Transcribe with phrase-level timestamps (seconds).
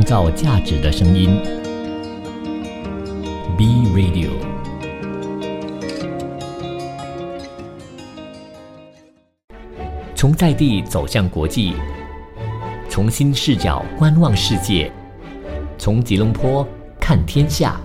[0.00, 1.28] 创造价值的声音。
[3.58, 4.30] B Radio。
[10.14, 11.74] 从在地走向国际，
[12.88, 14.90] 从新视角观望世界，
[15.76, 16.66] 从吉隆坡
[16.98, 17.78] 看天下。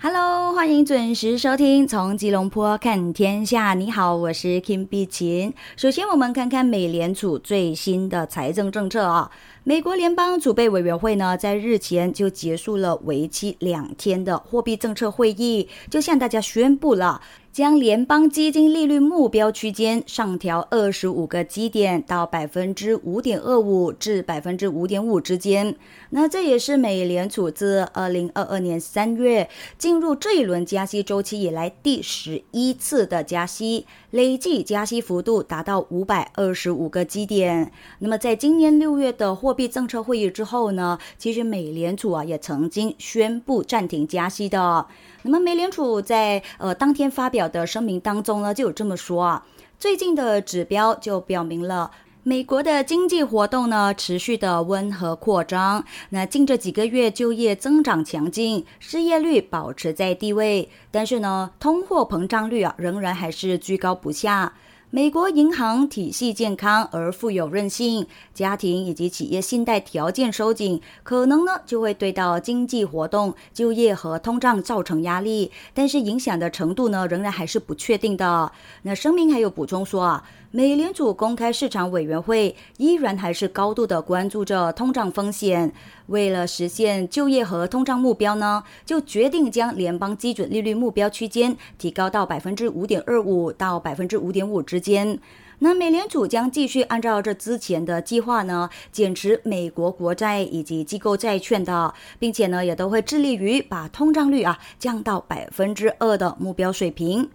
[0.00, 3.72] Hello，欢迎准时收听《从吉隆坡看天下》。
[3.74, 5.54] 你好，我是 Kim 碧琴。
[5.76, 9.30] 首先，我们看看美联储最新的财政政策啊。
[9.64, 17.20] 美国联邦储备委员会呢，在日前就结束了为期两天的货币政策会议，就向大家宣布了。
[17.52, 25.76] 将联邦基金利率目标区间上调二十五个基点到百分之五点二五至百分之五点五之间。
[26.08, 37.70] 那这也是美联储自二零二二年三月进入这一轮加息周期以来第十一次的加息，累计加息幅度达到五百二十五个基点。
[37.98, 44.86] 那么在今年六月的货货币政策会议之后呢，其实美联储啊也曾经宣布暂停加息的。
[45.24, 49.46] 那么美联储在呃当天发表的声明当中呢，就有这么说啊，
[49.78, 51.90] 最近的指标就表明了
[52.22, 64.54] 美国的经济活动呢持续的温和扩张，那近这几个月就业增长强劲，失业率保持在低位，但是呢，通货膨胀率啊仍然还是居高不下。
[64.94, 78.52] 美国银行体系健康而富有韧性，家庭以及企业信贷条件收紧，可能呢就会对到经济活动、就业和通胀造成压力，但是影响的程度呢仍然还是不确定的。
[78.82, 80.28] 那声明还有补充说啊。
[80.54, 85.72] 美联储公开市场委员会依然还是高度的关注着通胀风险，
[86.08, 95.18] 为了实现就业和通胀目标呢，就决定将联邦基准利率目标区间提高到百分之五点二五到百分之五点五之间。
[95.60, 107.30] 那美联储将继续按照这之前的计划呢，减持美国国债以及机构债券的，并且呢，也都会致力于把通胀率啊降到百分之二的目标水平。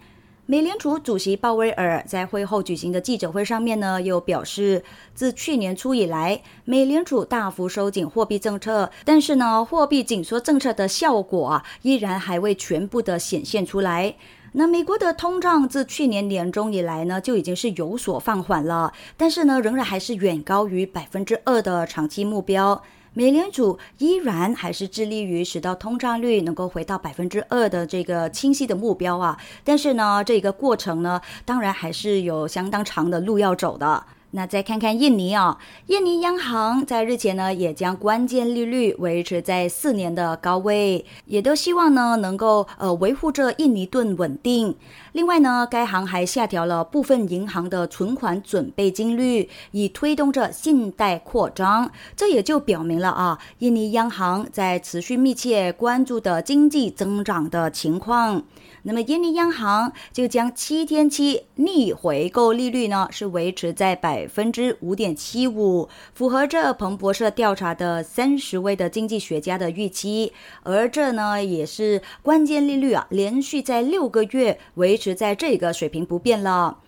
[0.49, 4.81] 美联储主席鲍威尔在会后举行的记者会上面呢，又表示，
[5.13, 14.15] 自去年初以来，美联储大幅收紧货币政策，但是呢，货币紧缩政策的效果啊，依然还未全部的显现出来。
[14.53, 22.81] 那美国的通胀自去年年中以来呢，就已经是有所放缓了，但是呢，仍然还是远高于百分之二的长期目标。
[23.17, 34.05] 美联储依然还是致力于使到通胀率能够回到百分之二的这个清晰的目标啊，但是呢，这个过程呢，当然还是有相当长的路要走的。
[34.31, 35.57] 那再看看印尼啊，
[35.87, 44.75] 印尼央行在日前呢，也将关键利率维持在四年的高位，也都希望呢能够呃维护着印尼盾稳定。
[45.13, 51.89] 另外呢，该行还下调了部分银行的存款准备金率，以推动着信贷扩张。
[52.15, 58.43] 这也就表明了啊，印尼央行在持续密切关注的经济增长的情况。
[58.83, 70.31] 那么，印尼央行就将七天期逆回购利率呢，是维持在百分之五点七五，符合这彭博社调查的三十位的经济学家的预期。
[70.63, 76.79] 而这呢，也是关键利率啊，连续在六个月维持在这个水平不变了。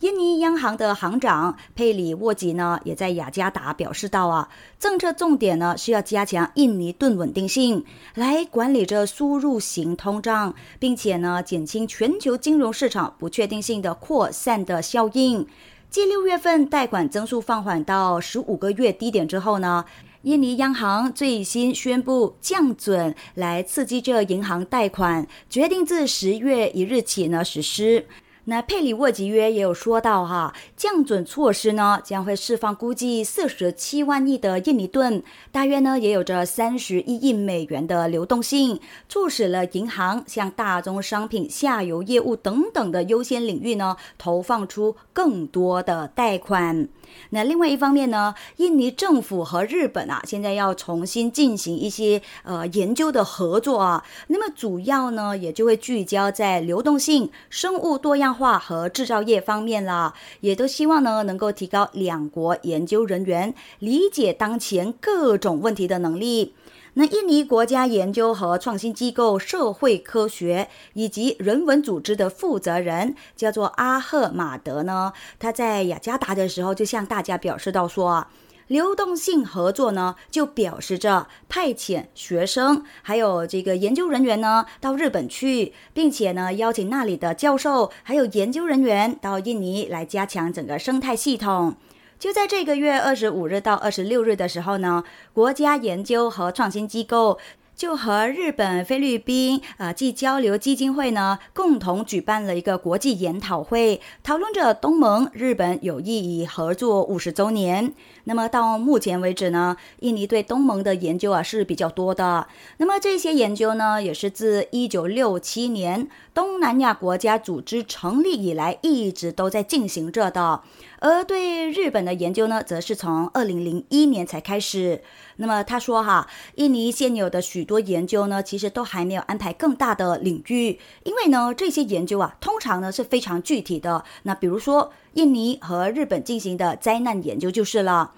[0.00, 4.48] 印尼央行的行长佩里沃吉呢，也在雅加达表示到啊，
[4.78, 15.44] 政策重点呢是要加强印尼盾稳定性，来管理着输入型通胀，并且呢减轻全球金融市场不确定性的扩散的效应。
[15.90, 19.84] 继六月份贷款增速放缓到十五个月低点之后呢，
[20.22, 28.06] 印尼央行最新宣布降准来刺激这银行贷款，决定自十月一日起呢实施。
[28.50, 35.22] 那佩里沃吉约也有说到哈，降准措施呢将会释放估计四十七万亿的印尼盾，
[35.52, 46.88] 大约呢也有着三十一亿美元的流动性，促使了银行向大宗商品下游业务等等的优先领域呢投放出更多的贷款。
[47.30, 58.28] 那另外一方面呢，印尼政府和日本啊现在要重新进行一些呃研究的合作啊，那么主要呢也就会聚焦在流动性、生物多样。
[58.28, 66.54] 化和制造业方面啦，也都希望呢能够提高两国研究人员理解当前各种问题的能力。
[66.98, 78.26] 那印尼国家研究和创新机构社会科学以及人文组织的负责人叫做阿赫马德呢，他在雅加达的时候就向大家表示到说。
[78.66, 91.76] 流动性合作呢，就表示着派遣学生还有这个研究人员呢到日本去，并且呢邀请那里的教授还有研究人员到印尼来加强整个生态系统。
[92.18, 97.38] 就在这个月二十五日到二十六日的时候呢，国家研究和创新机构。
[97.78, 107.94] 就和日本、菲律宾呃暨交流基金会呢共同举办了一个国际研讨会，讨论着东盟日本有意义合作五十周年。
[108.24, 112.48] 那么到目前为止呢，印尼对东盟的研究啊是比较多的。
[112.78, 120.62] 那么这些研究呢，也是自一九六七年东南亚国家组织成立以来一直都在进行着的。
[121.00, 125.02] 而对日本的研究呢，则是从二零零一年才开始。
[125.36, 134.04] 那么他说哈，印尼现有的许多研究呢，其实都还没有安排更大的领域，因为呢，这些研究啊，通常呢是非常具体的。
[134.24, 138.12] 那比如说，印尼和日本进行的灾难研究就是了。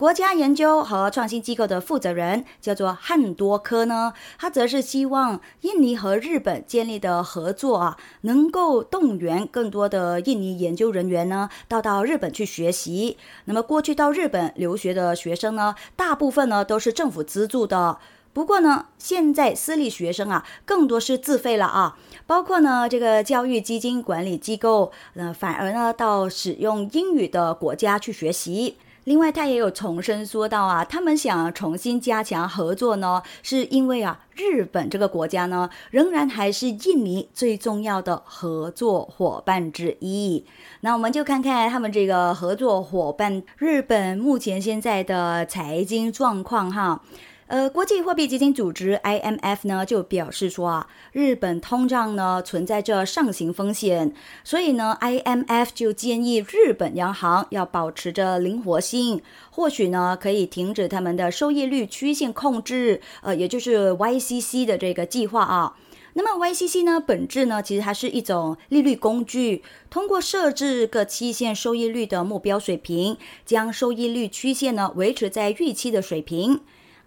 [0.00, 13.18] 国家研究和创新机构的负责人叫做汉多科呢，他则是希望印尼和日本建立的合作啊，能够动员更多的印尼研究人员呢，到到日本去学习。
[13.44, 17.98] 那么过去到日本留学的学生呢，大部分呢都是政府资助的，
[18.32, 28.78] 不过呢，现在私立学生啊，更多是自费了啊，包括呢这个教育基金管理机构，呃，反而呢到使用英语的国家去学习。
[29.10, 40.46] 另外，他也有重申说到啊，他们想重新加强合作呢，是因为啊，日本这个国家呢，仍然还是印尼最重要的合作伙伴之一。
[40.82, 47.02] 那我们就看看他们这个合作伙伴日本目前现在的财经状况哈。
[47.50, 54.14] 呃，国际货币基金组织 IMF 呢就表示说啊，日本通胀呢存在着上行风险，
[54.44, 59.20] 所以呢，IMF 就建议日本央行要保持着灵活性，
[59.50, 65.74] 或许呢可以停止他们的收益率曲线控制，呃，也就是 YCC 的这个计划啊。
[66.12, 76.60] 那么 YCC 呢，本质呢其实它是一种利率工具，通过设置各期限收益率的目标水平，将收益率曲线呢维持在预期的水平。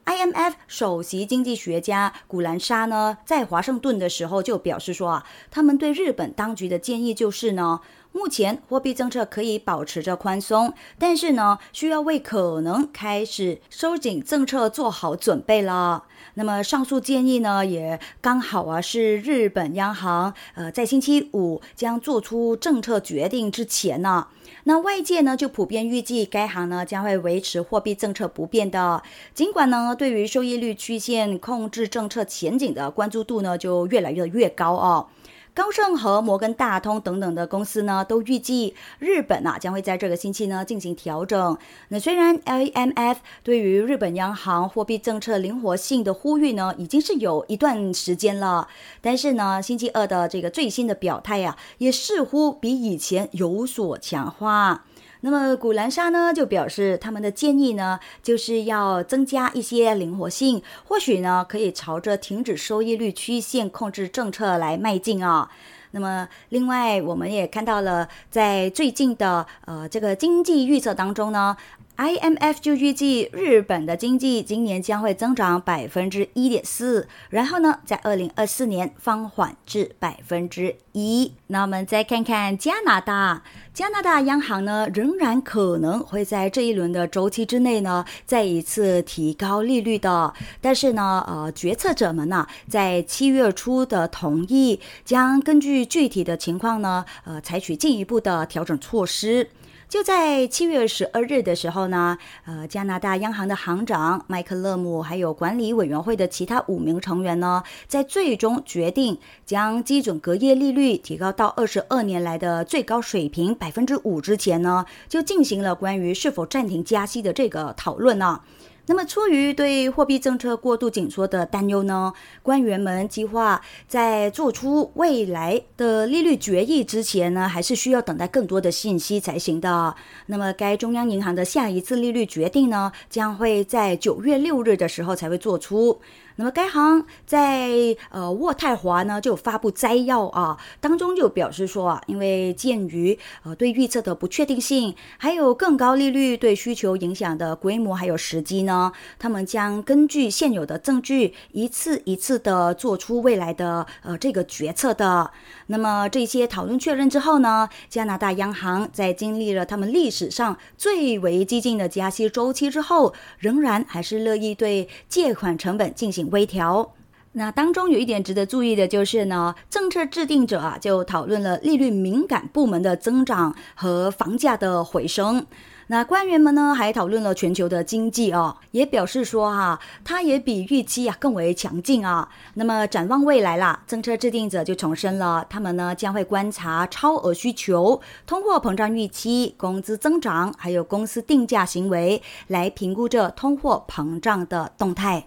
[0.05, 7.79] IMF 首席经济学家古兰莎呢，在华盛顿的时候就表示说啊，他们对日本当局的建议就是呢，
[8.11, 16.03] 目前货币政策可以保持着宽松，但是呢，需要为可能开始收紧政策做好准备了。
[16.33, 24.27] 那么上述建议呢，也刚好啊是日本央行呃在星期五将做出政策决定之前呢。
[24.65, 35.07] 那外界呢就普遍预计该行呢将会维持货币政策不变的，尽管呢对于收益率曲线控制政策前景的关注度呢就越来越越高哦。
[35.55, 41.57] 高盛和摩根大通等等的公司呢，都预计日本啊将会在这个星期呢进行调整。
[41.89, 48.67] 那虽然 L M F 对于日本央行货币政策灵活性的呼吁呢，已经是有一段时间了，
[48.99, 54.85] 但是呢，星期二的这个最新的表态呀，也似乎比以前有所强化。
[55.25, 65.49] 那么古兰莎呢就表示，他们的建议呢就是要增加一些灵活性，或许呢可以朝着停止收益率曲线控制政策来迈进啊。
[65.91, 71.55] 那么另外，我们也看到了，在最近的呃这个经济预测当中呢。
[71.95, 81.31] IMF 就预计日本的经济今年将会增长百分之一点四，然后呢，在二零二四年放缓至百分之一。
[81.47, 83.43] 那我们再看看加拿大，
[83.75, 99.47] 加拿大央行呢仍然可能会在这一轮的周期之内呢再一次提高利率的，但是呢，呃，决策者们呢在七月初的同意将根据具体的情况呢，呃，采取进一步的调整措施。
[99.93, 118.41] 就在七月十二日的时候呢，呃，加拿大央行的行长麦克勒姆还有管理委员会的其他五名成员呢，在最终决定将基准隔夜利率提高到二十二年来的最高水平百分之五之前呢，就进行了关于是否暂停加息的这个讨论呢。
[118.85, 122.11] 那么，出于对货币政策过度紧缩的担忧呢，
[122.41, 129.95] 官员们计划在做出未来的利率决议之前呢，还是需要等待更多的信息才行的。
[130.25, 136.01] 那么，该中央银行的下一次利率决定呢，将会在九月六日的时候才会做出。
[136.35, 155.31] 那么该行在呃渥太华呢就发布摘要啊，当中就表示说啊，因为鉴于呃对预测的不确定性，还有更高利率对需求影响的规模还有时机呢，他们将根据现有的证据一次一次的做出未来的呃这个决策的。
[155.67, 166.93] 那么这些讨论确认之后呢，加拿大央行在经历了他们历史上最为激进的加息周期之后，仍然还是乐意对借款成本进行微调。
[167.35, 175.45] 那当中有一点值得注意的就是呢，政策制定者啊就讨论了利率敏感部门的增长和房价的回升。
[175.87, 182.29] 那官员们呢，还讨论了全球的经济哦，也表示说哈，它也比预期啊更为强劲啊。
[182.53, 195.25] 那么展望未来啦，政策制定者就重申了，他们呢将会观察超额需求、通货膨胀预期、工资增长，还有公司定价行为，来评估这通货膨胀的动态。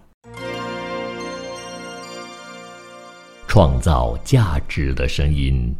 [3.57, 5.75] 创造价值的声音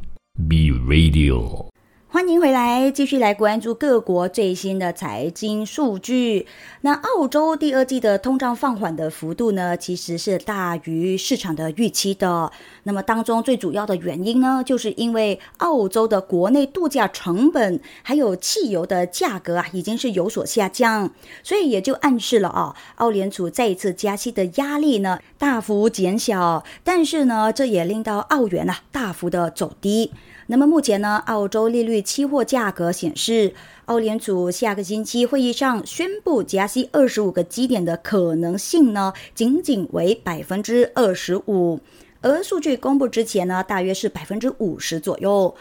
[0.50, 1.77] ，B Radio。
[2.18, 6.48] 欢迎回来，继续来关注各国最新的财经数据。
[6.82, 12.52] 那澳洲第二季的通胀放缓的幅度呢，其实是大于市场的预期的。
[12.86, 21.12] 那么当中最主要的原因呢，就是因为澳洲的国内度假成本还有汽油的价格啊，已经是有所下降，
[21.44, 26.64] 所以也就暗示了啊，澳联储再一次加息的压力呢大幅减小。
[26.84, 30.12] 但是呢，这也令到澳元啊大幅的走低。
[30.50, 33.54] 那么目前呢，澳洲利率期货价格显示，
[33.86, 41.82] 澳联储下个星期会议上宣布加息二十五个基点的可能性呢，仅仅为百分之二十五，
[42.22, 45.54] 而数据公布之前呢，大约是百分之五十左右。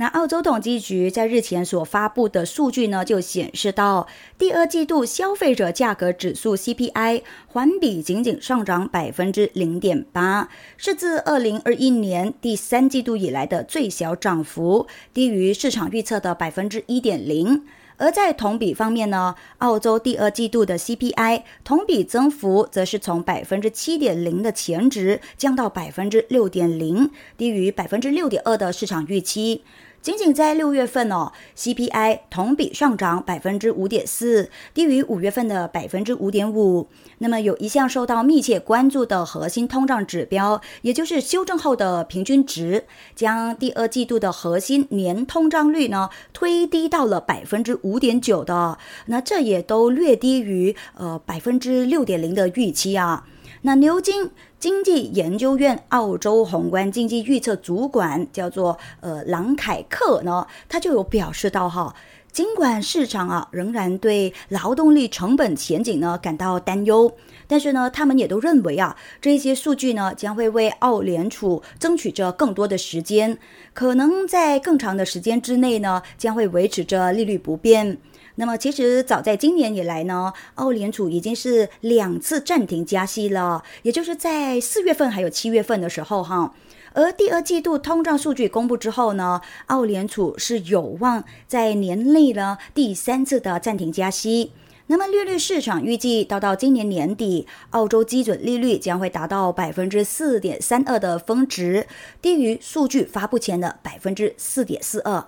[0.00, 17.62] 那澳洲统计局在日前所发布的数据呢，就显示到第二季度消费者价格指数 CPI 环比仅仅上涨百分之零点八，是自二零二一年第三季度以来的最小涨幅，低于市场预测的百分之一点零。
[17.98, 29.62] 而在同比方面呢，澳洲第二季度的 CPI 同比增幅则是从百分之七点零的前值降到百分之六点零，低于百分之六点二的市场预期。
[30.02, 36.88] 仅仅在六月份哦，CPI 同比上涨百分之五点四，低于五月份的百分之五点五。
[37.18, 53.26] 那么有一项受到密切关注的核心通胀指标，也就是修正后的平均值，将第二季度的核心年通胀率呢推低到了百分之五点九的，那这也都略低于呃百分之六点零的预期啊。
[53.62, 54.30] 那牛津
[54.60, 61.94] 经济研究院澳洲宏观经济预测主管叫做呃朗凯克呢，他就有表示到哈，
[62.30, 67.10] 尽管市场啊仍然对劳动力成本前景呢感到担忧，
[67.46, 73.38] 但是呢，他们也都认为啊，这些数据呢将会为澳联储争取着更多的时间，
[73.72, 77.96] 可能在更长的时间之内呢，将会维持着利率不变。
[78.40, 86.54] 那么，其实早在今年以来呢，澳联储已经是两次暂停加息了，也就是在四月份还有七月份的时候哈。
[86.94, 94.52] 而第二季度通胀数据公布之后呢，澳联储是有望在年内呢第三次的暂停加息。
[94.86, 101.86] 那么，利率市场预计到到今年年底，澳洲基准利率将会达到百分之四点三二的峰值，
[102.22, 105.26] 低于数据发布前的百分之四点四二。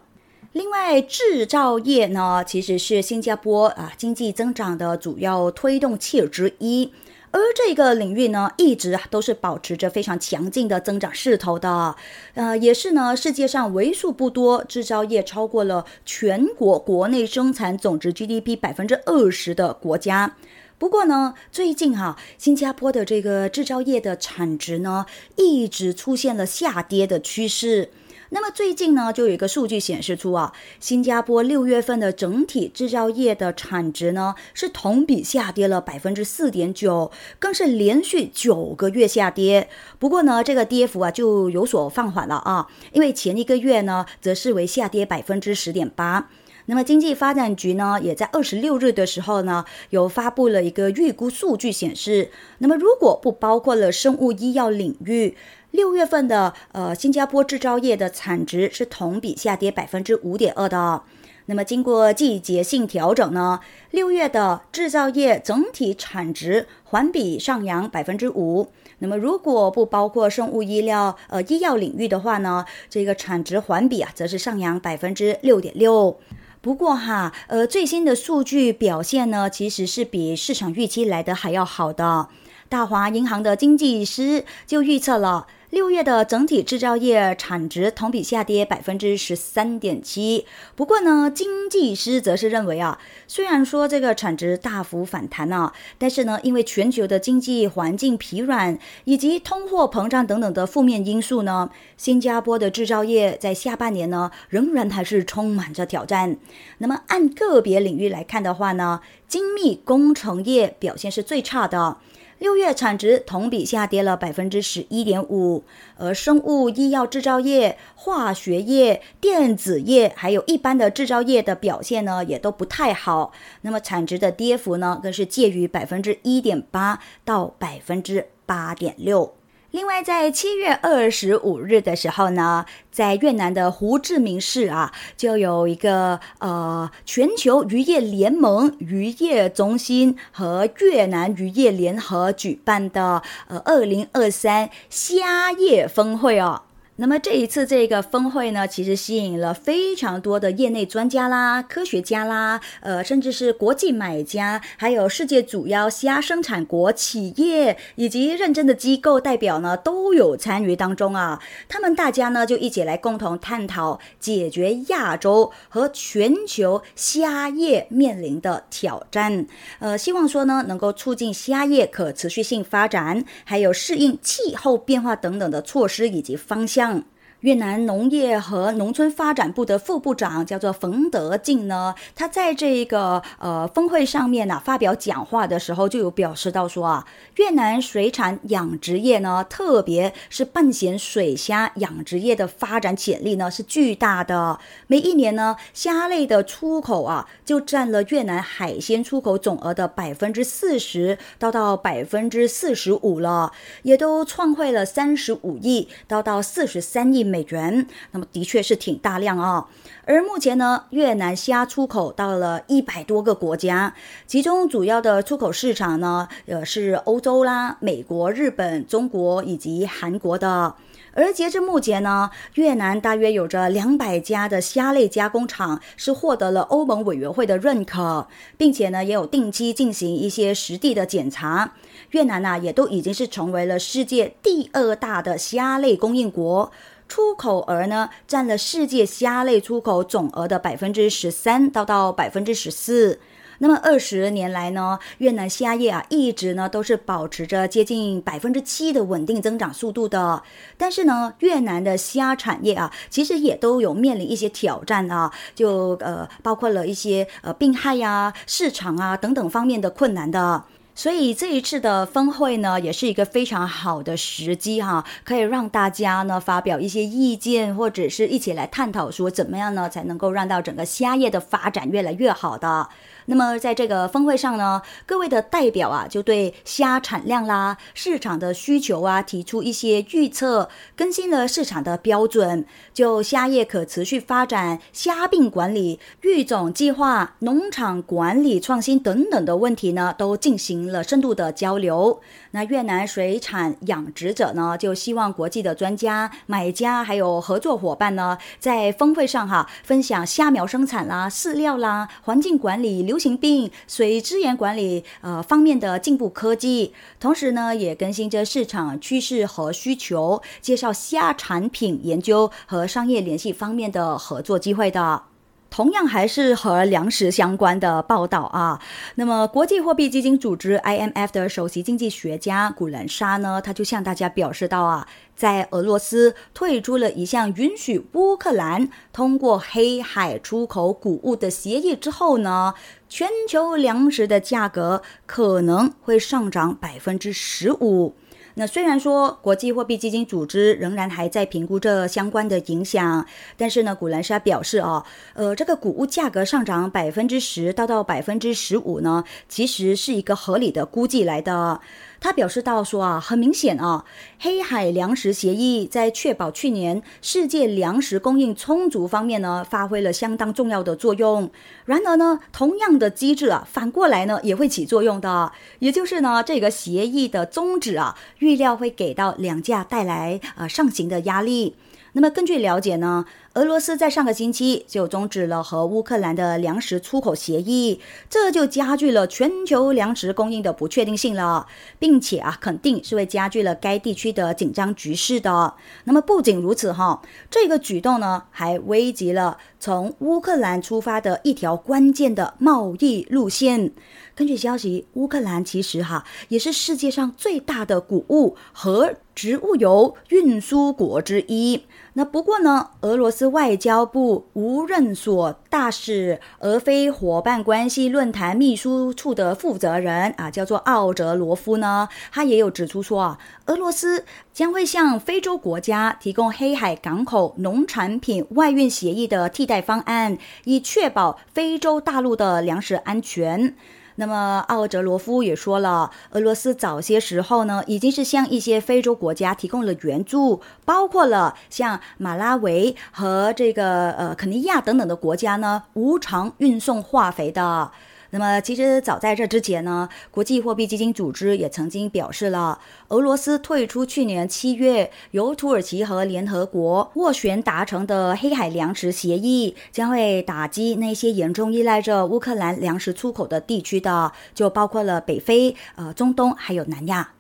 [0.53, 6.93] 另外，制造业呢，其实是新加坡啊经济增长的主要推动器之一，
[7.31, 11.97] 而这个领域呢，一直啊都是保持着非常强劲的增长势头的，
[12.35, 20.37] 呃，也是呢世界上为数不多制造业超过了全国国内生产总值 GDP 百分之二十的国家。
[20.77, 25.07] 不过呢，最近哈，新加坡的这个制造业的产值呢，
[25.37, 27.89] 一直出现了下跌的趋势。
[28.35, 39.69] 那么最近呢，就有一个数据显示出啊，新加坡六月份的整体制造业的产值呢，是同比下跌了百分之四点九，更是连续九个月下跌。
[39.99, 46.31] 不过呢，这个跌幅啊就有所放缓了啊，因为前一个月呢，则是为下跌百分之十点八。
[46.67, 55.37] 那么经济发展局呢，也在二十六日的时候呢，有发布了一个预估数据显示，那么如果不包括了生物医药领域。
[55.73, 61.03] 六月份的呃，新加坡制造业的产值是同比下跌百分之五点二的。
[61.47, 63.59] 那么经过季节性调整呢，
[63.91, 68.71] 六月的制造业整体产值环比上扬百分之五。
[68.99, 76.17] 那么如果不包括生物医疗呃医药领域的话呢，这个产值环比啊，则是上扬百分之六点六。
[76.61, 82.29] 不过哈，呃，最新的数据表现呢，其实是比市场预期来的还要好的。
[82.69, 85.49] 大华银行的经济师就预测了。
[85.73, 90.45] 六月的整体制造业产值同比下跌百分之十三点七。
[90.77, 106.37] 不过呢，经济师则是认为啊，虽然说这个产值大幅反弹啊，但是呢，因为全球的经济环境疲软以及通货膨胀等等的负面因素呢，新加坡的制造业在下半年呢，仍然还是充满着挑战。
[106.77, 111.97] 那么按个别领域来看的话呢，精密工程业表现是最差的。
[112.43, 115.63] 六月产值同比下跌了百分之十一点五，
[115.97, 123.31] 而生物医药制造业、化学业、电子业还有一般的制造业的表现呢，也都不太好。
[123.61, 129.33] 那么产值的跌幅呢，更是介于百分之一点八到百分之八点六。
[129.73, 146.65] 另外，在七月二十五日的时候呢，在越南的胡志明市啊，就有一个呃全球渔业联盟渔业中心和越南渔业联合举办的呃二零二三虾业峰会哦。
[146.97, 161.41] 那么这一次这个峰会呢，其实吸引了非常多的业内专家啦、科学家啦，呃，甚至是国际买家，还有世界主要虾生产国企业以及认真的机构代表呢，都有参与当中啊。
[161.67, 169.47] 他们大家呢就一起来共同探讨解决亚洲和全球虾业面临的挑战，
[169.79, 176.82] 呃，希望说呢能够促进虾业可持续性发展，还有适应气候变化等等的措施以及方向。
[176.83, 177.05] 가장
[177.43, 187.05] 越南农业和农村发展部的副部长叫做冯德进呢，他在这个呃峰会上面呢发表讲话的时候，就有表示到说啊，
[187.37, 194.61] 越南水产养殖业呢，特别是半咸水虾养殖业的发展潜力呢是巨大的。
[194.87, 203.51] 每一年呢，虾类的出口啊，就占了越南海鲜出口总额的百分之四十到到百分之四十五了，
[203.83, 207.32] 也都创汇了三十五亿到到四十三亿。
[207.33, 209.67] 美元，那么的确是挺大量啊。
[210.05, 213.95] 而目前呢，越南虾出口到了一百多个国家，
[214.27, 220.75] 其中主要的出口市场呢，呃是欧洲啦、美国、日本、中国以及韩国的。
[221.15, 231.75] 而截至目前呢，越南大约有着两百家的虾类加工厂是获得了欧盟委员会的认可，并且呢也有定期进行一些实地的检查。
[232.13, 236.73] 越南呢也都已经是成为了世界第二大的虾类供应国。
[237.13, 243.21] 出口额呢，占了世界虾类出口总额的百分之十三到到百分之十四。
[243.59, 250.43] 那么二十年来呢，越南虾业啊，一直呢都是保持着接近百分之七的稳定增长速度的。
[250.79, 260.65] 但是呢，越南的虾产业啊，其实也都有面临一些挑战啊，就呃，包括了一些呃病害呀、市场啊等等方面的困难的。
[260.95, 272.89] 所以这一次的峰会呢，也是一个非常好的时机哈，可以让大家呢发表一些意见，或者是一起来探讨说怎么样呢才能够让到整个虾业的发展越来越好的。
[273.27, 292.21] 那么在这个峰会上呢，各位的代表啊，就对虾产量啦、市场的需求啊，提出一些预测，更新了市场的标准，就虾业可持续发展、虾病管理、育种计划、农场管理创新等等的问题呢，都进行了深度的交流。
[292.53, 303.03] 那越南水产养殖者呢，就希望国际的专家、买家还有合作伙伴呢，在峰会上哈，分享虾苗生产啦、饲料啦、环境管理。
[303.03, 315.32] 流行病、水资源管理呃方面的进步科技，同时呢也更新着市场趋势和需求，介绍虾产品研究和商业联系方面的合作机会的。
[315.73, 318.79] 同样还是和粮食相关的报道啊。
[319.15, 332.75] 那么，国际货币基金组织 IMF 的首席经济学家古兰莎呢，他就向大家表示到啊，在俄罗斯退出了一项允许乌克兰通过黑海出口谷物的协议之后呢，
[333.09, 338.15] 全球粮食的价格可能会上涨百分之十五。
[338.55, 351.81] 那虽然说国际货币基金组织仍然还在评估这相关的影响，但是呢，古兰莎表示啊，呃，这个谷物价格上涨百分之十到到百分之十五呢，其实是一个合理的估计来的。
[352.23, 354.05] 他表示到说啊，很明显啊，
[354.39, 361.51] 黑海粮食协议在确保去年世界粮食供应充足方面呢，发挥了相当重要的作用。
[361.85, 365.51] 然而呢，同样的机制啊，反过来呢也会起作用的。
[365.81, 371.75] 也就是呢，这个协议的宗旨啊，预料会给到粮价带来呃上行的压力。
[372.13, 373.25] 那么根据了解呢？
[373.55, 381.67] 俄罗斯在上个星期就终止了和乌克兰的粮食出口协议，这就加剧了全球粮食供应的不确定性了，
[381.99, 385.75] 并且啊，肯定是会加剧了该地区的紧张局势的。
[386.05, 393.93] 那么不仅如此哈，这个举动呢，还危及了从乌克兰出发的一条关键的贸易路线。
[394.35, 401.83] 根据消息，乌克兰其实哈也是世界上最大的谷物和植物油运输国之一。
[402.15, 423.75] 那不过呢，俄罗斯外交部无任所大使俄非伙伴关系论坛秘书处的负责人啊，叫做奥泽罗夫呢，他也有指出说啊，俄罗斯将会向非洲国家提供黑海港口农产品外运协议的替代方案，以确保非洲大陆的粮食安全。
[424.17, 437.91] 那么奥泽罗夫也说了，俄罗斯早些时候呢，已经是向一些非洲国家提供了援助，包括了像马拉维和这个呃肯尼亚等等的国家呢，无偿运送化肥的。
[438.35, 457.33] 那么，其实早在这之前呢，国际货币基金组织也曾经表示了，俄罗斯退出去年七月由土耳其和联合国斡旋达成的黑海粮食协议，将会打击那些严重依赖着乌克兰粮食出口的地区的，就包括了北非、呃中东还有南亚。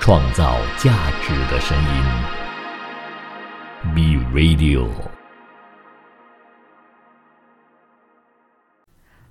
[0.00, 2.04] 创造价值的声音
[3.94, 5.19] ，B Radio。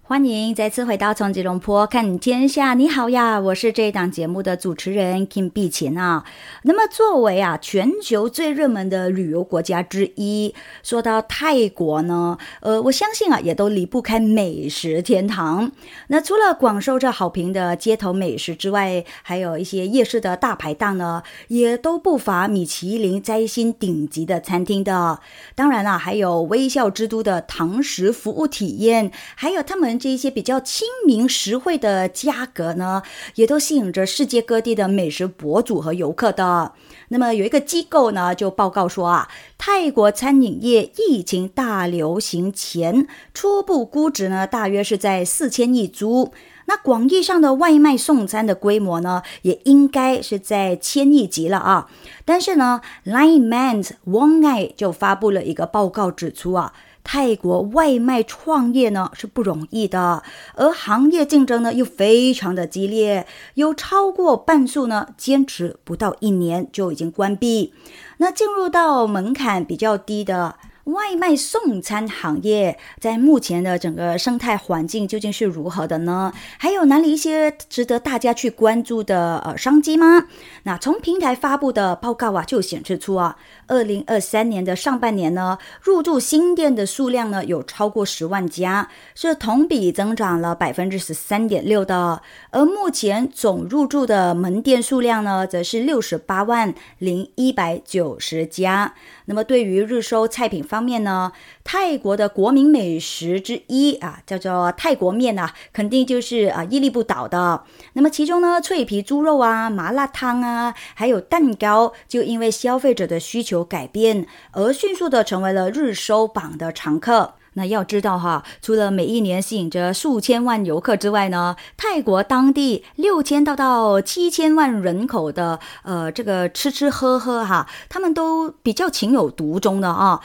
[0.10, 6.24] 欢迎再次回到从吉隆坡看天下，你好呀，我是这一档节目的主持人 Kim 碧琴啊。
[6.64, 15.72] 那么作为啊全球最热门的旅游国家之一，说到泰国呢，呃，我相信啊也都离不开美食天堂。
[16.08, 25.20] 那除了广受着好评的街头美食之外，还有一些夜市的大排档呢，也都不乏米其林摘星顶级的餐厅的。
[25.54, 29.99] 当然啦，还有微笑之都的堂食服务体验，还有他们。
[30.00, 33.04] 这一些比较亲民实惠的价格呢，
[33.36, 36.72] 也都吸引着世界各地的美食博主和游客的。
[37.10, 46.32] 那么有一个机构呢，就报告说啊，泰国餐饮业疫情大流行前初步估值呢，大约是在四千亿铢。
[46.66, 51.90] 那广义上的外卖送餐的规模呢，也应该是在千亿级了啊。
[52.26, 56.74] 但是呢，Line Man Wang Ai 就发布了一个报告指出啊。
[57.12, 60.22] 泰国外卖创业呢是不容易的，
[60.54, 67.74] 而行业竞争呢又非常的激烈，有超过半数呢坚持不到一年就已经关闭。
[68.18, 70.58] 那进入到门槛比较低的。
[70.86, 76.34] 外卖送餐行业在目前的整个生态环境究竟是如何的呢？
[76.58, 80.26] 还有哪里一些值得大家去关注的呃商机吗？
[80.64, 83.38] 那从平台发布的报告啊，就显示出啊，
[83.68, 92.22] 二零二三年的上半年呢，入驻新店的数量呢有超过十万家，是同比增长了百分之十三点六的。
[92.50, 98.96] 而目前总入驻的门店数量呢，则是六十八万零一百九十家。
[99.26, 101.32] 那么对于日收菜品方面呢，
[101.64, 107.64] 泰国的国民美食之一啊，叫做泰国面啊，肯定就是啊屹立不倒的。
[107.94, 117.36] 那么其中呢，脆皮猪肉啊、麻辣汤啊，还有蛋糕，就因为消费者的需求改变，而迅速的成为了日收榜的常客。
[117.54, 130.22] 那要知道哈，除了每一年吸引着数千万游客之外呢，泰国当地六千到到七千万人口的呃这个吃吃喝喝哈，他们都比较情有独钟的啊。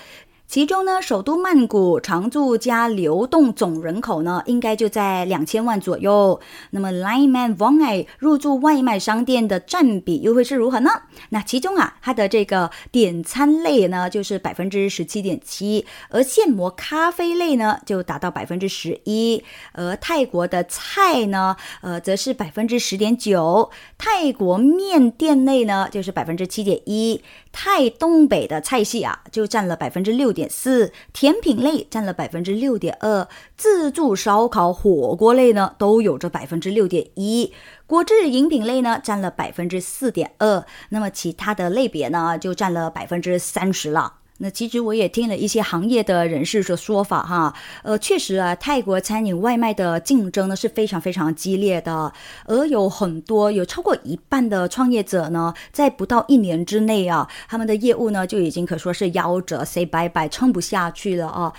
[0.54, 6.40] 其中呢，首都曼谷常住加流动总人口呢，应该就在两千万左右。
[6.70, 10.90] 那么，Line Man Wang Ai 入驻外卖商店的占比又会是如何呢？
[11.30, 19.42] 那其中啊，它的这个点餐类呢，就是百分之十七点七，而现磨咖啡类呢，就达到百分之十一。
[19.72, 23.68] 而泰国的菜呢，呃，则是百分之十点九。
[23.98, 27.20] 泰国面店类呢，就是百分之七点一。
[27.56, 37.52] 泰东北的菜系啊，就占了百分之六点四，甜品类占了百分之六点二，自助烧烤火锅类呢都有着百分之六点一，
[37.86, 44.14] 果汁饮品类呢占了百分之四点二，那么其他的类别呢就占了百分之三十了。
[44.38, 52.12] 那其实我也听了一些行业的人士的说法哈，呃，确实啊，泰国餐饮外卖的竞争呢是非常非常激烈的，
[52.46, 61.52] 而有很多有超过一半的创业者呢，在不到一年之内啊，他们的业务呢就已经可说是夭折，say bye bye，撑不下去了啊。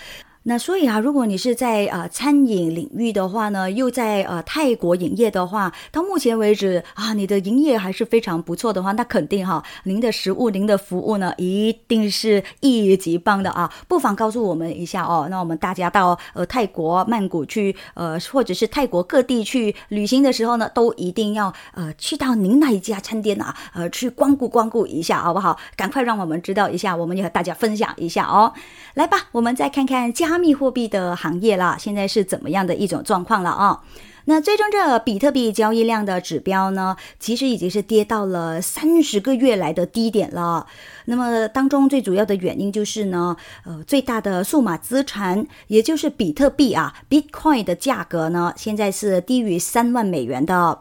[0.47, 13.73] 那所以啊，如果你是在呃餐饮领域的话呢，又在呃泰国营业的话，到目前为止啊，你的营业还是非常不错的话，那肯定哈，您的食物、您的服务呢，一定是一级棒的啊！
[13.87, 15.27] 不妨告诉我们一下哦。
[15.31, 25.57] 那我们大家到呃泰国曼谷去，呃或者是泰国各地去旅行的时候呢，都一定要呃去到您那一家餐店啊，呃去光顾光顾一下，好不好？
[25.75, 28.53] 赶快让我们知道一下，我们也和大家分享一下哦。
[28.93, 30.34] 来吧，我们再看看家。
[30.35, 33.79] 加密货币的行业啦，现在是怎么样的一种状况了啊？
[34.25, 40.67] 那最终这比特币交易量的指标呢，其实已经是跌到了三十个月来的低点了。
[41.05, 50.79] 那么当中最主要的原因就是呢，呃，最大的数码资产，也就是比特币啊，Bitcoin 的价格呢，现在是低于三万美元的。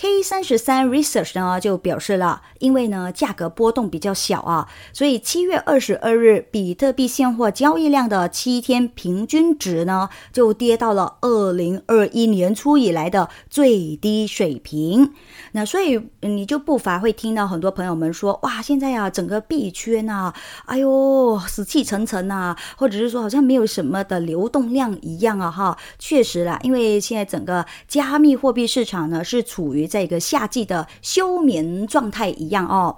[0.00, 15.12] K 三十三 Research 呢就表示了，因为呢价格波动比较小啊，所以七月二十二日比特币现货交易量的七天平均值呢就跌到了二零二一年初以来的最低水平。
[15.52, 20.32] 那所以你就不乏会听到很多朋友们说，哇，现在啊整个币圈啊，
[20.64, 25.76] 哎呦死气沉沉啊，或者是说好像没有什么的流动量一样啊哈。
[25.98, 32.96] 确实啦，因为现在整个加密货币市场呢是处于在一个夏季的休眠状态一样哦。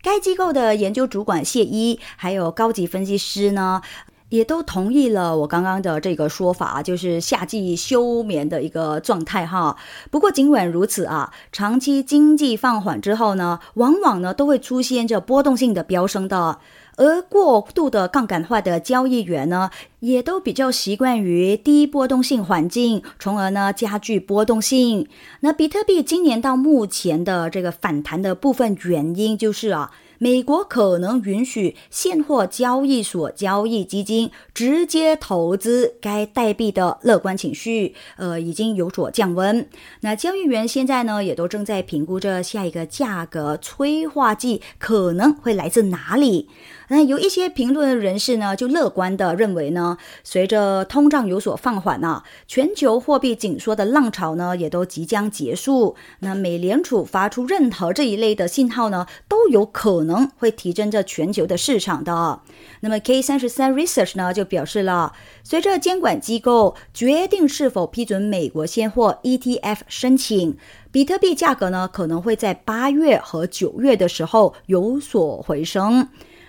[0.00, 3.80] 该机构的研究主管谢一，还有高级分析师呢，
[4.28, 9.76] 也都同意了我刚刚的这个说法，就是夏季休眠的一个状态哈。
[10.10, 16.58] 不过尽管如此啊，长期经济放缓之后呢，往往呢都会出现这波动性的飙升的。
[16.96, 25.08] 而过度的杠杆化的交易员呢，也都比较习惯于低波动性环境，从而呢加剧波动性。
[25.40, 29.92] 那比特币今年到目前的这个反弹的部分原因就是啊。
[30.18, 39.68] 美国可能允许现货交易所交易基金直接投资该代币的乐观情绪，呃，已经有所降温。
[40.00, 46.48] 那交易员现在呢，也都正在评估着下一个价格催化剂可能会来自哪里。
[46.94, 55.96] 那有一些评论人士呢，就乐观的认为呢，随着通胀有所放缓啊，全球货币紧缩的浪潮呢，也都即将结束。
[56.20, 62.42] 那美联储发出任何这一类的信号呢，都有可能会提振着全球的市场的。
[62.78, 70.56] 那么 K 三十三 Research 呢，就表示了，随着监管机构决定是否批准美国现货 ETF 申请，
[70.92, 76.08] 比特币价格呢，可能会在八月和九月的时候有所回升。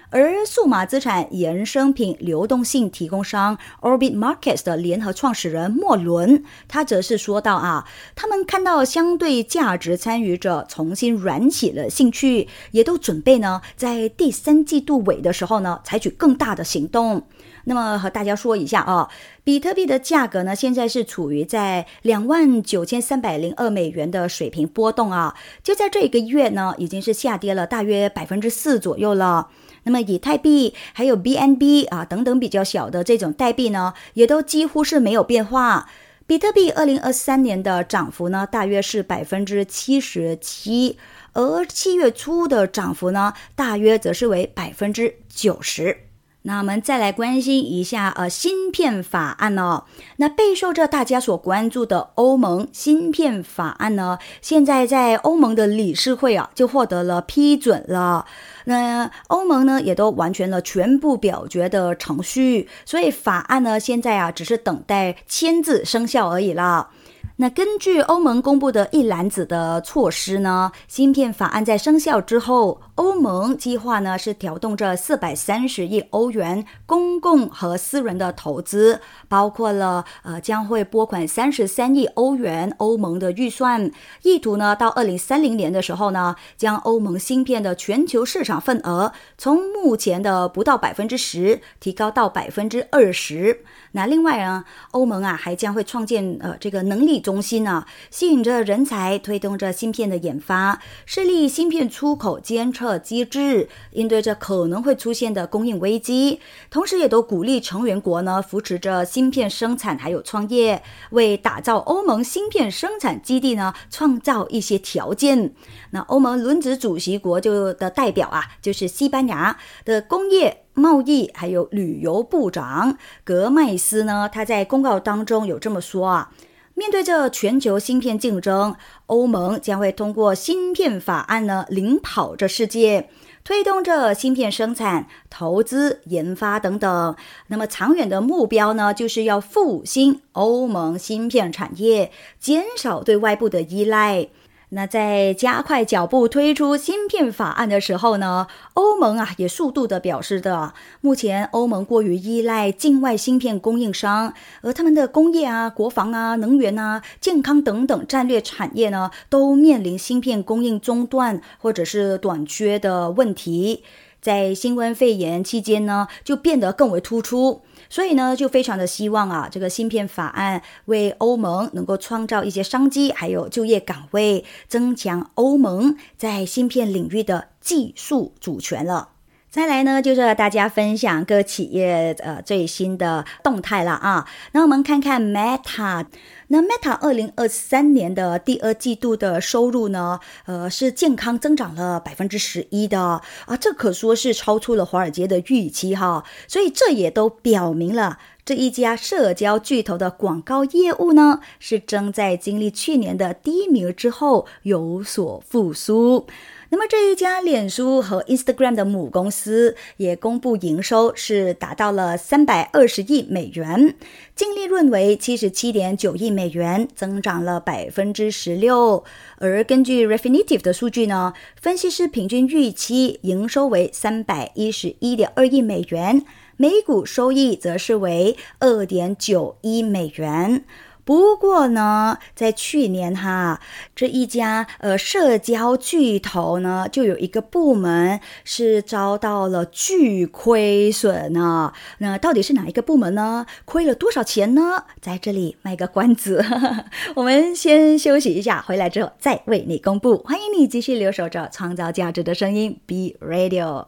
[0.10, 17.24] 而数码资产衍生品流动性提供商 Orbit Markets 的联合创始人莫伦，他则是说到啊，他们看到相对价值参与者重新燃起了兴趣，也都准备呢，在第三季度尾的时候呢，采取更大的行动。
[17.68, 19.10] 那么和大家说一下啊，
[19.44, 29.50] 比特币的价格呢，现在是处于在两万九千三百零二美元的水平波动啊，就在这个月呢，已经是下跌了大约百分之四左右了。
[29.86, 35.89] 那么以太币还有 BNB 啊等等比较小的这种代币呢，也都几乎是没有变化。
[36.28, 40.98] 比特币二零二三年的涨幅呢，大约是百分之七十七，
[41.34, 46.05] 而七月初的涨幅呢，大约则是为百分之九十。
[46.47, 49.84] 那我们再来关心一下，呃，芯片法案呢？
[50.17, 58.27] 那备受着大家所关注的欧盟芯片法案呢，现在在欧盟的理事会啊，就获得了批准了。
[58.65, 66.89] 那欧盟呢，也都完全了全部表决的程序，所以法案呢，现在啊，只是等待签字生效而已了。
[67.38, 93.65] 那根据欧盟公布的一篮子的措施呢，芯片法案在生效之后，欧盟计划呢是调动这四百三十亿欧元公共和私人的投资，包括了呃将会拨款三十三亿欧元欧盟的预算，意图呢到二零三零年的时候呢，将欧盟芯片的全球市场份额从目前的不到百分之十提高到百分之二十。
[93.95, 106.41] 那另外呢，欧盟啊还将会创建呃这个能力中心呢，吸引着人才，推动着芯片的研发，设立芯片出口监测机制，应对着可能会出现的供应危机。
[106.69, 115.53] 同时，也都鼓励成员国呢扶持着芯片生产还有创业，为打造欧盟芯片生产基地呢创造一些条件。
[115.91, 120.64] 那欧盟轮值主席国就的代表啊，就是西班牙的工业。
[120.76, 126.32] 贸易还有旅游部长格麦斯呢，他在公告当中有这么说啊：
[126.74, 128.76] 面对着全球芯片竞争，
[129.08, 133.10] 欧盟将会通过芯片法案呢，领跑着世界，
[133.46, 137.16] 推动着芯片生产、投资、研发等等。
[137.48, 144.28] 那么长远的目标呢，就是要复兴欧盟芯片产业，减少对外部的依赖。
[144.76, 163.82] 那在加快脚步推出芯片法案的时候呢，欧盟啊也速度的表示的，目前欧盟过于依赖境外芯片供应商，而他们的工业啊、国防啊、能源啊、健康等等战略产业呢，都面临芯片供应中断或者是短缺的问题，
[164.22, 167.62] 在新冠肺炎期间呢，就变得更为突出。
[167.95, 179.14] 所以呢，就非常的希望啊，这个芯片法案为欧盟能够创造一些商机，还有就业岗位，增强欧盟在芯片领域的技术主权了。
[179.56, 184.28] 再来呢，就是和大家分享各企业呃最新的动态了啊。
[184.52, 186.06] 那我们看看 Meta，
[186.50, 193.00] 那 Meta 二零二三年的第二季度的收入呢，呃是健康增长了百分之十一的
[193.46, 196.26] 啊，这可说是超出了华尔街的预期哈。
[196.50, 206.28] 所以这也都表明了这一家社交巨头的广告业务呢，是正在经历去年的低迷之后有所复苏。
[206.69, 213.95] 那么这一家脸书和 Instagram 的母公司也公布营收是达到了三百二十亿美元，
[214.36, 219.04] 净利润为七十七点九亿美元，增长了百分之十六。
[219.38, 226.25] 而根据 Refinitiv 的数据呢，分析师平均预期营收为三百一十一点二亿美元，
[226.58, 230.63] 每股收益则是为二点九一美元。
[231.06, 233.62] 不过呢，在去年哈，
[233.96, 241.72] 这一家呃社交巨头呢，就有一个部门是遭到了巨亏损呢。
[242.00, 243.46] 那到底是哪一个部门呢？
[243.65, 244.86] 亏了多少钱呢？
[245.00, 246.44] 在这里卖个关子，
[247.15, 250.18] 我们先休息一下，回来之后再为你公布。
[250.26, 253.86] 欢迎你继续留守着创造价值的声音，B Radio，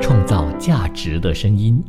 [0.00, 1.84] 创造价值的声音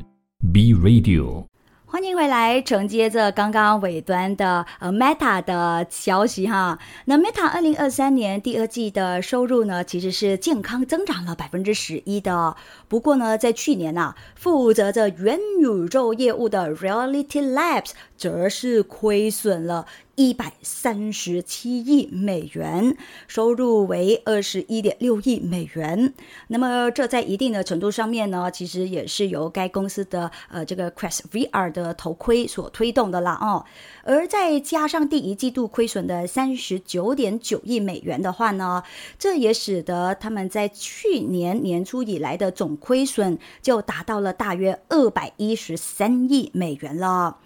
[0.52, 1.49] ，B Radio。
[1.92, 6.78] 欢迎回来，承接着刚刚尾端的呃 Meta 的消息哈。
[7.06, 12.56] 那 Meta 二零二三年第二季的收入呢，其实是健康增长了百分之十一的。
[12.88, 19.88] 不过呢，在去年呐，负责着元宇宙业务的 Reality Labs 则是亏损了。
[20.16, 26.14] 一百三十七亿美元，收入为二十一点六亿美元。
[26.50, 33.64] 那么这在一定的程度上面呢，其实也是由该公司的呃这个 Quest VR 的头盔所推动的啦哦。
[34.04, 38.84] 而再加上第一季度亏损的三十九点九亿美元的话呢，
[39.18, 47.38] 这也使得他们在去年年初以来的总亏损就达到了大约二百一十三亿美元了。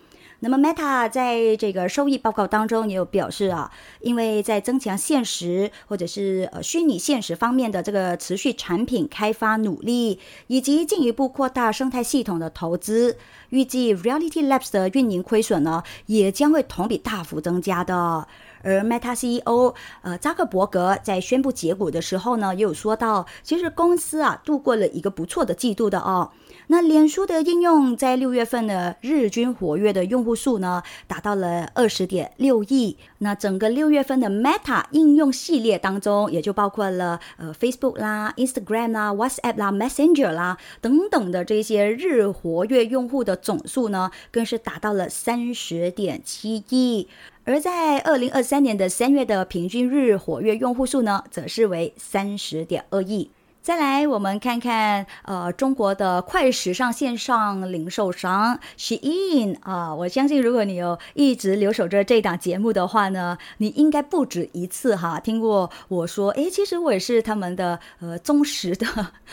[0.46, 13.16] 那么，Meta 在这个收益报告当中也有表示啊，因为在增强现实或者是呃虚拟现实方面的这个持续产品开发努力，以及进一步扩大生态系统的投资，
[13.52, 18.28] 预计 Reality Labs 的运营亏损呢，也将会同比大幅增加的。
[18.64, 26.32] 而 Meta CEO 呃扎克伯格在宣布结果的时候呢，也有说到，其实公司啊度过了一个不错的季度的哦。
[26.67, 32.97] 那脸书的应用在六月份的日均活跃的用户数呢，达到了二十点六亿。
[33.19, 47.08] 那整个六月份的 Meta 应用系列当中，也就包括了呃 Facebook 啦、Instagram 啦、WhatsApp 啦、Messenger 啦等等的这些日活跃用户的总数呢，更是达到了三十点七亿。
[47.45, 53.30] 而在二零二三年的三月的平均日活跃用户数呢，则是为三十点二亿。
[53.63, 68.86] 再来，我们看看，呃，中国的快时尚线上零售商 Shein 啊，我相信如果你有一直留守着这档节目的话呢，你应该不止一次哈听过我说，哎，其实我也是他们的呃忠实的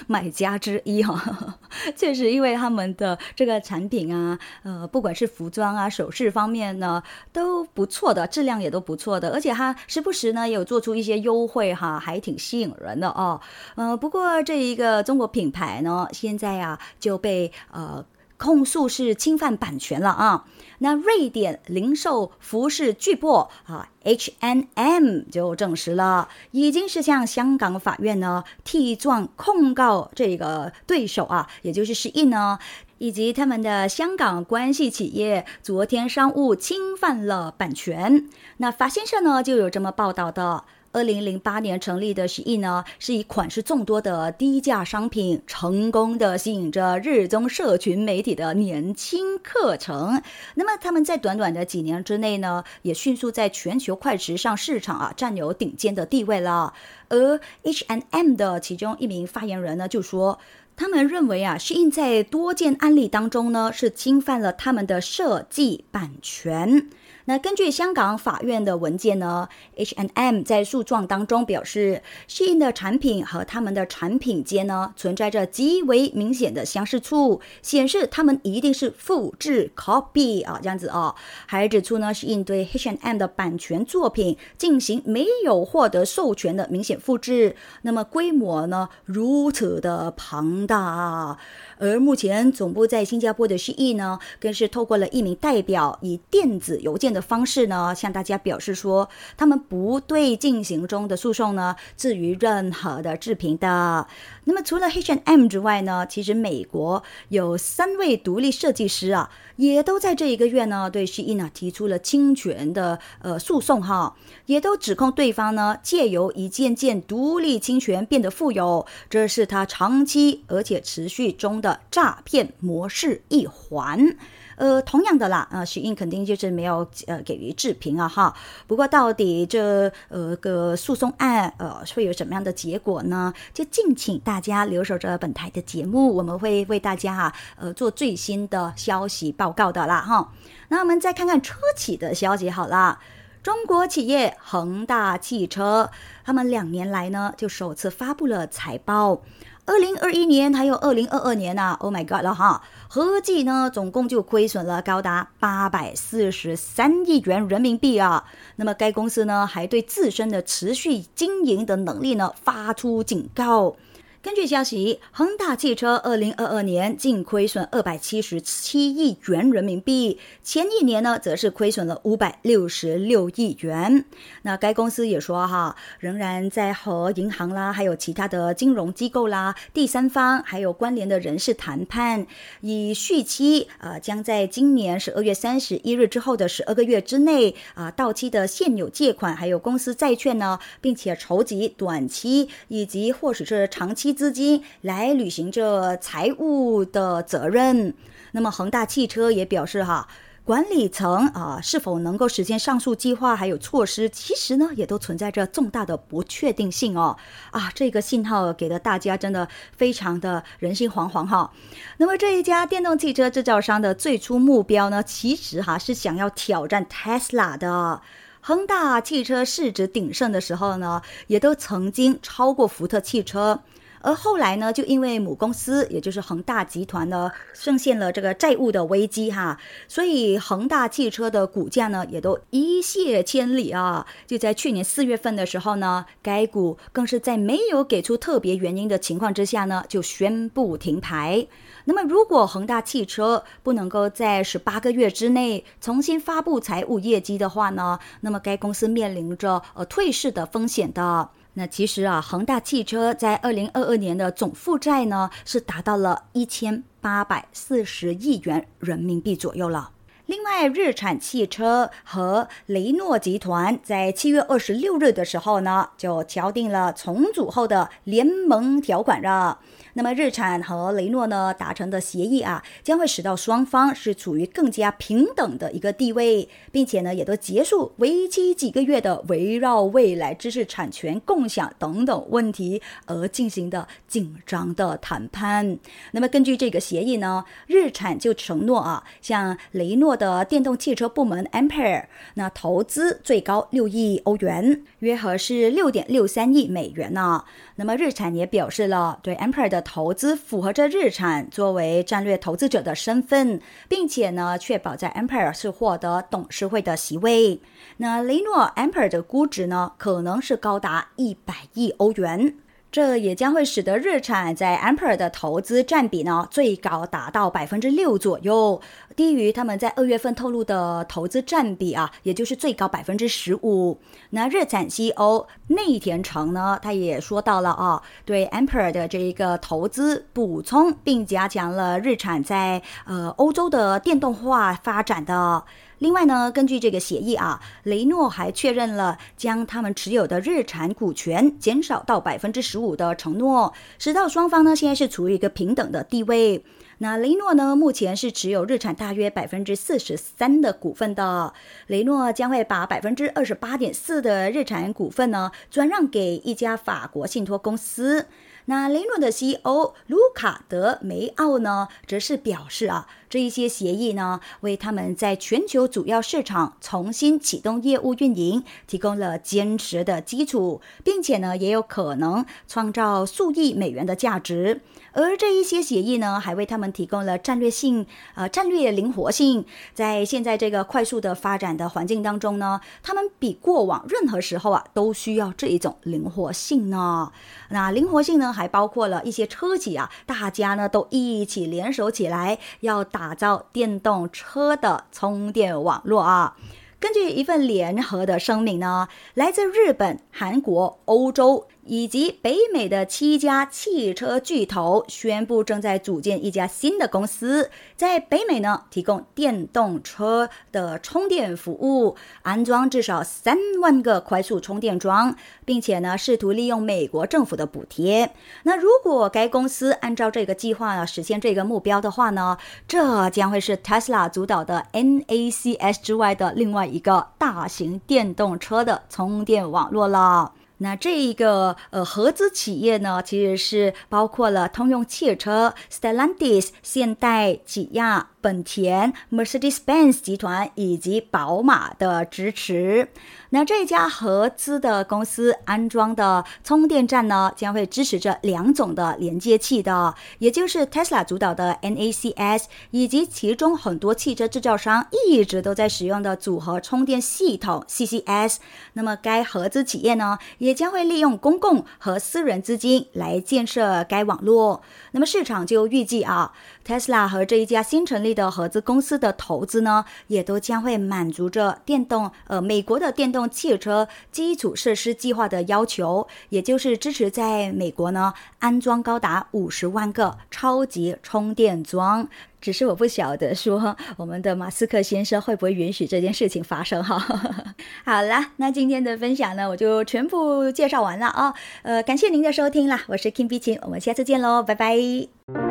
[0.06, 1.58] 买家之一哈。
[1.96, 13.40] 确实，因为他们的这个产品啊，呃，不管是服装啊、首饰方面呢，都不错的，质量也都不错的，而且它时不时呢也有做出一些优惠哈，还挺吸引人的哦。
[13.74, 14.19] 呃，不过。
[14.20, 18.04] 过这一个中国品牌呢，现在呀就被呃
[18.36, 20.44] 控诉是侵犯版权了啊。
[20.80, 32.58] 那瑞典零售服饰巨擘啊 H N M 就证实了，已经是向香港法院呢替状控告这个对手啊，也就是适印呢，
[32.98, 38.28] 以及他们的香港关系企业昨天商务侵犯了版权。
[38.58, 40.64] 那法新社呢就有这么报道的。
[40.92, 50.20] 二零零八年成立的十亿呢，是以款式众多的低价商品，成功的吸引着日中社群媒体的年轻课程。
[50.54, 56.74] 那么他们在短短的几年之内呢，也迅速在全球快时尚市场啊占有顶尖的地位了。
[57.08, 60.40] 而 H&M 的其中一名发言人呢，就说
[60.74, 66.88] 他们认为啊，是印在多件案例当中呢，是侵犯了他们的设计版权。
[67.26, 81.14] 那根据香港法院的文件呢，H and M 在诉状当中表示，Shin 的产品和他们的产品间呢存在着极为明显的相似处，显示他们一定是复制 copy 啊这样子哦。
[81.46, 91.38] 还指出呢，Shein 对 H&M 的版权作品进行没有获得授权的明显复制，那么规模呢如此的庞大。
[91.80, 97.24] 而目前总部在新加坡的 she 呢，更是透过了一名代表以电子邮件的。
[97.30, 104.04] 方式呢，向大家表示说，他们不对进行中的诉讼呢置于任何的置评的。
[104.44, 114.16] 那么除了 H&M 之外呢，其实美国有三位独立设计师啊，也都在这一个月呢对 Shein 啊提出了侵权的呃诉讼哈，
[114.46, 124.16] 也都指控对方呢借由一件件独立侵权变得富有，这是他长期而且持续中的诈骗模式一环。
[124.56, 128.36] 呃，同样的啦，啊，许印肯定就是没有呃给予置评啊，哈。
[128.66, 133.32] 不过到底这呃个诉讼案呃会有什么样的结果呢？
[133.54, 140.30] 就敬请大家留守着本台的节目，我们会为大家哈呃做最新的消息报告的啦，哈。
[140.68, 142.98] 那我们再看看车企的消息好了，
[143.42, 145.90] 中国企业恒大汽车，
[146.22, 149.22] 他们两年来呢就首次发布了财报。
[149.66, 158.24] 二零二一年还有二零二二年呐，Oh my God 了哈，合计呢总共就亏损了高达八百四十三亿元人民币啊。
[158.56, 163.76] 那么该公司呢还对自身的持续经营的能力呢发出警告。
[164.22, 174.04] 根据消息，恒大汽车二零二二年净亏损二百七十七亿元人民币，前一年呢则是亏损了五百六十六亿元。
[174.42, 182.26] 那该公司也说哈，仍然在和银行啦，还有其他的金融机构啦、第三方还有关联的人士谈判，
[182.60, 194.09] 以续期呃将在今年十二月三十一日之后的十二个月之内啊到期的现有借款还有公司债券呢，并且筹集短期以及或许是长期。
[194.12, 197.94] 资金来履行这财务的责任。
[198.32, 200.06] 那么恒大汽车也表示，哈，
[200.44, 207.16] 管理层啊是否能够实现上述计划还有措施，其实呢也都存在着重大的不确定性哦。
[207.50, 211.52] 啊，这个信号给的大家真的非常的人心惶惶哈。
[211.98, 218.00] 那么这一家电动汽车制造商的最初目标呢，其实哈是想要挑战 Tesla 的。
[218.42, 223.60] 恒大汽车市值鼎盛的时候呢，也都曾经超过福特汽车。
[224.02, 234.06] 而后来呢，就因为母公司，也就是恒大集团呢，出现了这个债务的危机哈，所以恒大汽车的股价呢，也都一泻千里啊。
[234.26, 241.46] 就在去年四月份的时候呢，该股更是在没有给出特别原因的情况之下呢，就宣布停牌。
[241.84, 251.30] 那么，如果恒大汽车不能够在十八个月之内重新发布财务业绩的话呢，那么该公司面临着呃退市的风险的。
[251.54, 259.90] 那其实啊，恒大汽车在二零二二年的总负债呢，是达到了一千八百四十亿元人民币左右了。
[260.30, 269.58] 另外，日产汽车和雷诺集团在七月二十六日的时候呢，就敲定了重组后的联盟条款了。
[269.94, 285.76] 那么，日产和雷诺呢达成的协议啊，将会使到双方是处于更加平等的一个地位，并且呢，也都结束为期几个月的围绕未来知识产权共享等等问题而进行的紧张的谈判。
[286.12, 292.04] 那么，根据这个协议呢，日产就承诺啊，向雷诺的电动汽车部门 Ampere
[292.34, 297.44] 那投资最高六亿欧元，约合是六点六三亿美元呢。
[297.74, 299.80] 那么，日产也表示了对 Ampere 的。
[299.82, 303.58] 投资符合着日产作为战略投资者的身份，
[303.88, 307.62] 并且呢，确保在 Empire 是获得董事会的席位。
[307.96, 312.56] 那雷诺 Empire 的估值呢，可能是高达一百亿欧元。
[312.92, 318.80] 这也将会使得日产在 Ampere 的投资占比呢，最高达到百分之六左右，
[319.14, 323.98] 低于他们在二月份透露的投资占比啊，也就是最高百分之十五。
[324.30, 335.62] 那日产 CEO 内田成呢，他也说到了啊，对 Ampere 的这一个投资补充，并加强了日产在呃欧洲的电动化发展的。
[336.00, 346.64] 另外呢，根据这个协议啊，雷诺还确认了将他们持有的日产股权减少到百分之十五的承诺，使到双方呢现在是处于一个平等的地位。
[347.02, 351.52] 那雷诺呢，目前是持有日产大约百分之四十三的股份的，
[351.86, 358.26] 雷诺将会把百分之二十八点四的日产股份呢转让给一家法国信托公司。
[358.66, 363.06] 那雷诺的 CEO 卢卡德梅奥呢，则是表示啊。
[363.28, 374.80] 这一些协议呢，为他们在全球主要市场重新启动业务运营提供了坚实的基础，并且呢，也有可能创造数亿美元的价值。
[375.12, 378.04] 而这一些协议呢，还为他们提供了战略性、
[378.34, 379.64] 呃战略灵活性。
[379.94, 387.30] 在现在这个快速的发展的环境当中呢，他们比过往任何时候啊，都需要这一种灵活性呢。
[387.68, 396.56] 那灵活性呢，还包括了一些车企啊，大家呢都一起联手起来，要打造电动车的充电网络啊。
[396.98, 401.66] 根据一份联合的声明呢，来自日本、韩国、欧洲。
[401.84, 418.32] 以及北美的七家汽车巨头宣布，正在组建一家新的公司，在北美呢提供电动车的充电服务，安装至少三万个快速充电桩，并且呢试图利用美国政府的补贴。
[418.62, 430.52] 那如果该公司按照这个计划呢实现这个目标的话呢，这将会是 Tesla 主导的 NACS 之外的另外一个大型电动车的充电网络了。
[430.82, 438.30] 那这一个呃合资企业呢，其实是包括了通用汽车、Stellantis、现代、起亚。
[438.40, 443.08] 本田、Mercedes-Benz 集团以及宝马的支持。
[443.52, 458.58] 那这家合资的公司安装的充电站呢，将会支持这两种的连接器的，也就是 Tesla 主导的 NACS，以及其中很多汽车制造商一直都在使用的组合充电系统 CCS。
[458.92, 464.82] 那么该合资企业呢，也将会利用公共和私人资金来建设该网络。
[465.10, 466.52] 那么市场就预计啊。
[466.86, 482.28] Tesla 和这一家新成立的合资公司的投资呢，也都将会满足着电动呃美国的电动汽车基础设施计划的要求，也就是支持在美国呢安装高达五十万个超级充电桩。
[482.60, 487.18] 只是我不晓得说我们的马斯克先生会不会允许这件事情发生哈。
[488.04, 491.54] 好了，那今天的分享呢，我就全部介绍完了啊。
[491.82, 495.69] 呃，感谢您的收听啦，我是 Kim 碧琴，我们下次见喽，拜拜。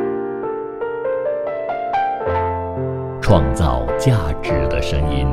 [3.30, 5.24] 创造价值的声音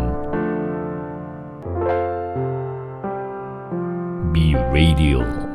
[4.31, 5.46] ，B Radio。